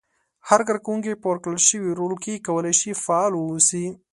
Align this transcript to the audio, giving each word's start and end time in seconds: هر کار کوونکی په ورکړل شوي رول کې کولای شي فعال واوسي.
هر 0.49 0.61
کار 0.67 0.77
کوونکی 0.85 1.19
په 1.21 1.25
ورکړل 1.31 1.59
شوي 1.69 1.91
رول 1.99 2.13
کې 2.23 2.43
کولای 2.47 2.73
شي 2.79 2.91
فعال 3.03 3.33
واوسي. 3.35 3.85